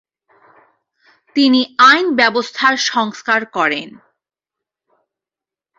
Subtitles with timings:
[1.35, 3.89] তিনি আইন ব্যবস্থার সংস্কার করেন।